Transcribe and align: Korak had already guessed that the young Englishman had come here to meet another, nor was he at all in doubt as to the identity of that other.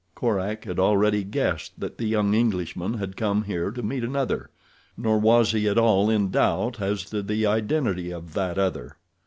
Korak 0.15 0.65
had 0.65 0.79
already 0.79 1.23
guessed 1.23 1.79
that 1.79 1.99
the 1.99 2.07
young 2.07 2.33
Englishman 2.33 2.95
had 2.95 3.15
come 3.15 3.43
here 3.43 3.69
to 3.69 3.83
meet 3.83 4.03
another, 4.03 4.49
nor 4.97 5.19
was 5.19 5.51
he 5.51 5.67
at 5.69 5.77
all 5.77 6.09
in 6.09 6.31
doubt 6.31 6.81
as 6.81 7.03
to 7.11 7.21
the 7.21 7.45
identity 7.45 8.09
of 8.11 8.33
that 8.33 8.57
other. 8.57 8.97